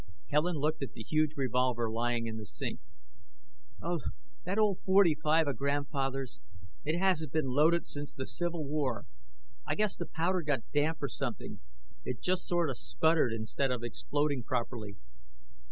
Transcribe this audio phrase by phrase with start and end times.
[0.31, 2.79] Helen looked at the huge revolver lying in the sink.
[3.83, 3.99] "Oh,
[4.45, 6.41] that old forty five of Grandfather's!
[6.83, 9.05] It hasn't been loaded since the Civil War.
[9.67, 11.59] I guess the powder got damp or something.
[12.03, 14.97] It just sort of sputtered instead of exploding properly.